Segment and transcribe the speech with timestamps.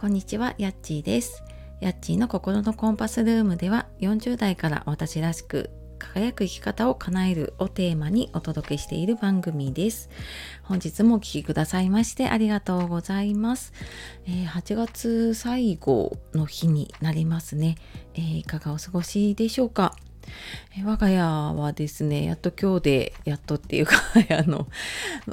[0.00, 1.44] こんにちは、やっちーです。
[1.82, 5.68] やっちーの心のコンパスルームでは40代から私らしく
[5.98, 10.08] 輝く生き方を叶えるをテーマにお届けしている番組です。
[10.62, 13.74] 本日もお聴きくださいましてありがとうございます。
[14.24, 17.76] えー8月最後の日になりますね。
[18.14, 19.94] えーいかがお過ごしでしょうか？
[20.78, 23.96] え我が家はですねやっと今日でやっとっていうか
[24.38, 24.66] あの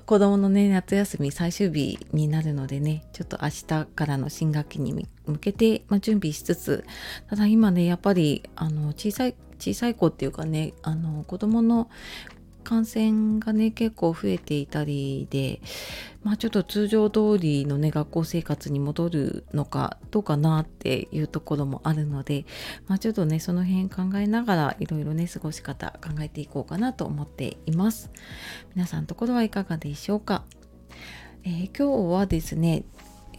[0.05, 6.85] 子供のね夏休み最終日になるのでねちょっと明日からの新学期に向けて、ま、準備しつつ
[7.29, 11.89] ただ今ねやっぱりあの小さい小さい子っていうかねあの子供の
[12.67, 15.61] 感染がね結構増えていたりで
[16.21, 22.45] まあちょっと通常通りのね学校生活に戻るのかどうかなっていうところもあるので
[22.87, 28.11] まあちょっとねその辺考えながらいろいろね過ごし方考えていこうかなと思っています。
[28.75, 30.43] 皆さんのところはいかがでしょうか、
[31.45, 32.83] えー今日はですね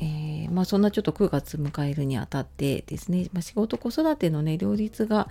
[0.01, 5.29] えーまあそんなちょっと9月迎えるにあたってですね、まあ、仕事子育てのね両立が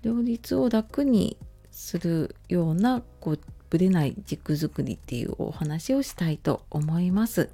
[0.00, 1.36] 両立を楽に
[1.76, 7.50] するようなこうぶれない軸づくりっていうお話をしたいと思います。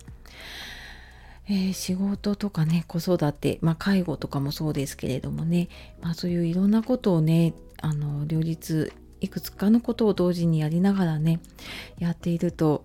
[1.48, 5.69] えー仕事とかね子育て、まあ、介護とかもそうですけれどもね、
[6.01, 11.41] まあ、そういういろんなことをねあの両立いくつかのことを同時にやりながらね
[11.98, 12.84] やっていると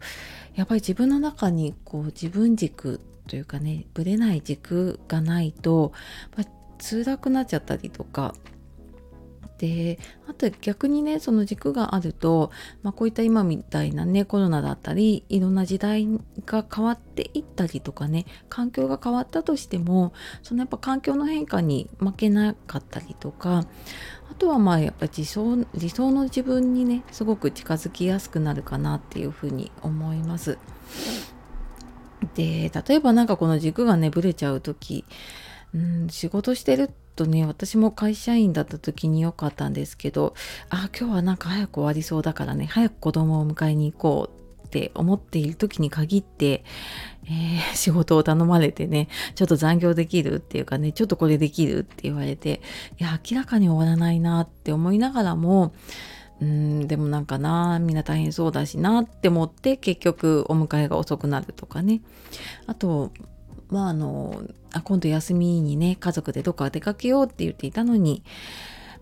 [0.56, 5.94] やっぱり自分の中にこう自分軸というかねぶれない軸がないと
[6.36, 8.34] やっぱ辛くなっちゃったりとか
[9.58, 12.52] であと逆にねその軸があると、
[12.84, 16.08] まあ、こういった今みたいなねコロナだったりいろんな時代
[16.46, 20.14] が変わっていったりとかね環境が変わったとしても
[20.44, 23.66] そのやっぱ環境の変化に負けなかったりとか
[24.30, 30.58] あとはまあやっぱ理想理想の自分にねすごく近づきやすくなるかなっていうふうに思います。
[32.36, 35.06] で例えばなんかこの軸がねぶれちゃう時
[35.74, 40.36] うん、仕事してるってとね私も会社員だった時に良かったんですけど
[40.70, 46.64] あ今日はなんか早く終わりそうだからね早く子供を迎えに行こうって思っている時に限って、
[47.26, 52.62] えー 仕事を頼まれてねちょっと残業できるっていうかねちょっとこれできるって言われて
[53.00, 55.74] いや明らかに終わらないなって思いながらも
[56.40, 62.02] うんでもなんかなみんな大変そうだしなって思って結局お迎えが遅くなるとかね。
[62.68, 63.12] あと
[63.70, 68.24] まああのあ今度休みにね家族でどっか出かけようって言っていたのに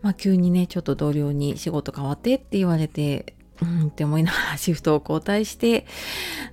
[0.02, 5.86] まあ急にねちょっと同僚に仕事変わってって言われてうんって思いながらシフトを交代して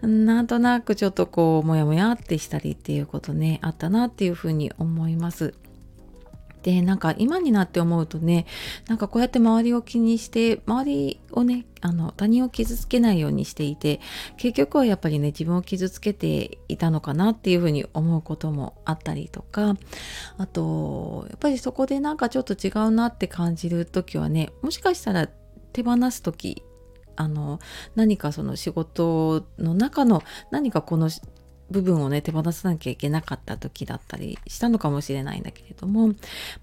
[0.02, 5.54] なんとなくちょっとこうモヤモヤってしたりっていうことねあったなっていうふうに思います。
[6.62, 8.46] でなんか今になって思うとね
[8.88, 14.00] なんかこうやって周りを気にして周りをねあの他人を傷つけないようにしていて
[14.36, 19.76] 結局はやっぱりね自分を傷つけていたのかなっていうふうに思うこともあったりとか
[20.38, 25.28] あとやっぱりそこでなんかちょっと違うなって感じる時はねもしかしたら
[25.72, 26.62] 手放す時
[27.16, 27.58] あの
[27.94, 31.10] 何かその仕事の中の何かこの
[31.72, 36.08] 部分をね手放さなきゃいけなかった時だったりしたのかもしれないんだけれども、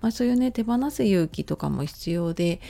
[0.02, 2.62] まあ、そういうね手放す勇気とかも必要で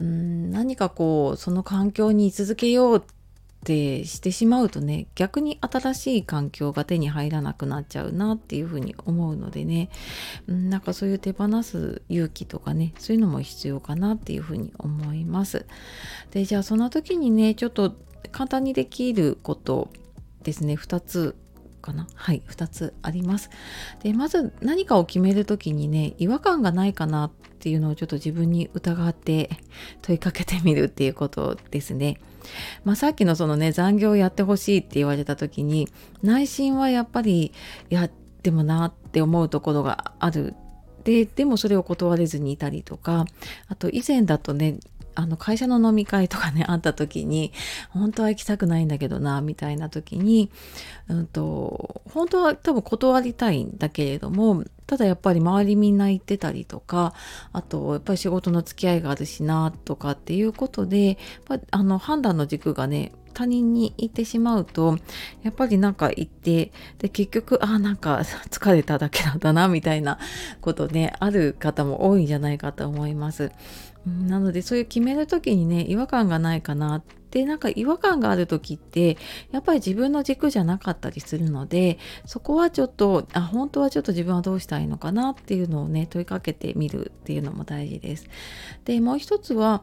[0.00, 3.02] うん何かこうその環境に居続けようっ
[3.62, 9.90] てしてしまうとね逆に新しい環境が手に入らなくなっちゃうなっていうふうに思うのでね
[10.46, 15.66] うんなんかそういう手放す勇気とかねそういうのも必要かなっていうふうに思います。
[16.30, 17.94] でじゃあその時にねちょっと
[18.32, 19.90] 簡単にできること
[20.42, 21.36] ですね2つ
[21.80, 22.06] かな。
[22.14, 23.50] はい2つあります。
[24.02, 29.50] でまず何かを決める時にね違和感がないかなっていうのをちょっと自分に疑って
[30.02, 32.20] 問いかけてみるっていうことですね。
[32.84, 35.88] まあさっきのそのね残業やってほしいって言われた時に
[36.22, 37.52] 内心はやっぱり
[37.90, 38.08] いや
[38.42, 40.54] でもなって思うところがある。
[41.04, 43.24] ででもそれを断れずにいたりとか
[43.68, 44.78] あと以前だとね
[45.14, 47.52] あの会社の飲み会とかねあった時に
[47.90, 50.50] 本当は行きたくないんだけどなみたいな時に、
[51.08, 57.14] うん、と本当は多分断りたいんだけれどもただやっぱり周りみんな行ってたりとか
[57.52, 61.18] あとやっぱり仕事の付き合いがあるしなとかっていうことで
[61.70, 64.98] あの判断の軸がね他人に行ってしまうと
[65.42, 68.18] やっぱりなんか行ってで結局あなんか
[68.50, 70.18] 疲れただけだったなみたいな
[70.60, 73.50] ことねある方も多いんじゃないかと思います。
[74.06, 79.16] なのでそういう決める時にね違和感がないかなってなんか違和感がある時って
[79.52, 88.26] やっぱり自分の軸じゃなかったりするのでそこはちょっとあ本当はちょっと自分はどうしたいいのかなっていうのをね問いかけてみるっていうのも大事です。
[88.84, 89.82] でもう一つは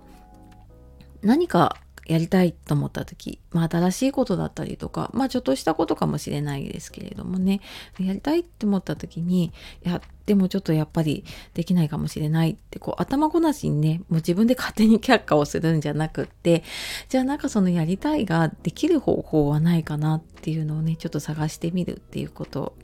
[1.23, 1.77] 何か
[2.07, 7.59] やりたいと思った時、まあ、新しいことだったりとか、まあ、ちょっとしたことかもしれないですけれどもね。
[7.99, 9.51] やりたいって思った時に
[9.85, 16.63] いやでもちょっとやっぱりできないかもしれないってこう頭ごなしにねもう自分で勝手に却下をするんじゃなくって
[17.09, 22.75] じゃあなんかそのやりたいができる方法はないかなっていうのをねちょっと探してみるっていうこと、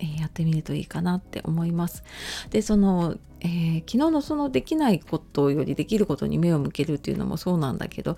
[0.00, 2.02] えやってみるといいかなって思います。
[2.50, 8.16] でその、えー、昨日のそのできないことよりできることに目を向けるっていうのもそうなんだけど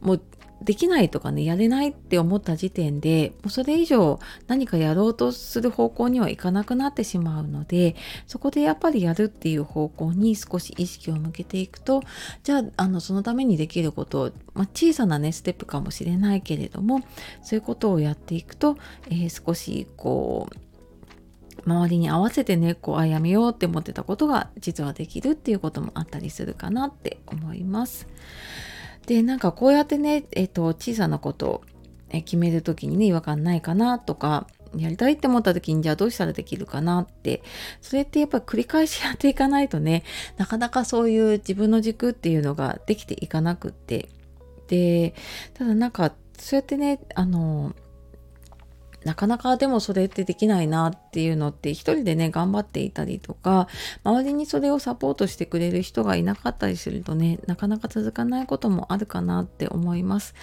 [0.00, 0.22] もう
[0.62, 7.96] できないとかねやれないって思った時点でもうそれ以上何かやろうとする方向にはいかなくなってしまうので
[8.26, 12.02] そこでやっぱりやるっていう方向に少し意識を向けていくと
[12.42, 17.00] じゃああのそのためにできることを、まあ、小さなねステップかもしれないけれども
[17.42, 18.76] そういうことをやっていくと、
[19.06, 20.69] えー、少しこう
[21.66, 28.06] 周りに合わせてねこうあやめようって思ってたことが実はできるっていうこともあったりするかなって思います。
[29.06, 31.62] でなんかこうやってね、えーと、小さなことを
[32.12, 34.46] 決める時にね違和感ないかなとか
[34.76, 37.42] やりたいって思った時にじゃあどうしたらできるかなって
[37.80, 40.04] それってやっぱり繰り返しやっていかないとね
[40.38, 44.08] なかなかそういう自分の軸っていうのができていかなくって
[44.68, 45.14] で
[45.54, 47.74] ただなんかそうやってねあの
[49.04, 53.68] なかなかでもそれってできないなっていうのって一人でね頑張っていたりとか
[54.04, 60.34] 周りにそれをサポートしてくれる人がいなかったりするとねなかなか続かないこともあるかなって思います。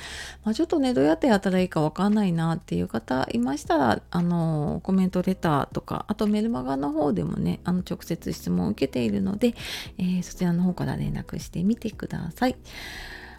[0.44, 9.54] まあ、ちょっとねどうやってやったらいいかわかんないなっていう方いましたらあのコメントレターとかあとメルマガの方でもねあの直接質問を受けているので、
[9.98, 12.56] えー、そちらの方から連絡してみてください。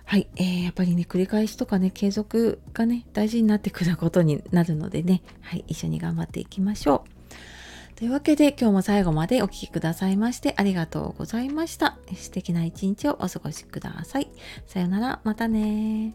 [0.09, 7.05] はい、えー、やっぱりね繰り返しとかね継続がね大事になってくることになるのでね、はい、一緒に頑張っていきましょ
[7.93, 7.95] う。
[7.95, 11.99] というわけで今日も最後までお聴きくださいましてありがとうございました。
[12.17, 14.31] 素敵な一日をお過ごしください。
[14.67, 16.15] さようなら、またね